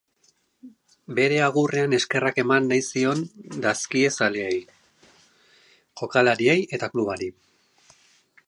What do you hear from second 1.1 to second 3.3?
Bere agurrean eskerrak eman nahi zion